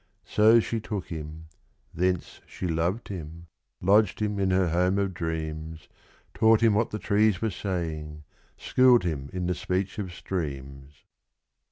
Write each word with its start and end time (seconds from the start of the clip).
So 0.25 0.59
she 0.59 0.79
took 0.79 1.09
him 1.09 1.45
thence 1.93 2.41
she 2.47 2.65
loved 2.65 3.09
him 3.09 3.45
lodged 3.83 4.19
him 4.19 4.39
in 4.39 4.49
her 4.49 4.69
home 4.69 4.97
of 4.97 5.13
dreams, 5.13 5.87
Taught 6.33 6.61
him 6.63 6.73
what 6.73 6.89
the 6.89 6.97
trees 6.97 7.39
were 7.39 7.51
saying, 7.51 8.23
schooled 8.57 9.03
him 9.03 9.29
in 9.31 9.45
the 9.45 9.53
speech 9.53 9.99
of 9.99 10.11
streams. 10.11 11.03